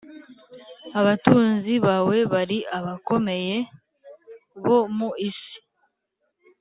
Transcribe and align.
Abatunzi 0.99 1.73
bawe 1.85 2.17
bari 2.33 2.57
abakomeye 2.77 3.57
bo 4.63 4.79
mu 4.97 5.09
isi, 5.29 5.55